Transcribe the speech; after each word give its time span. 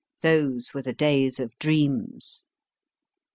Those 0.23 0.73
were 0.73 0.81
the 0.81 0.95
days 0.95 1.39
of 1.39 1.55
dreams. 1.59 2.47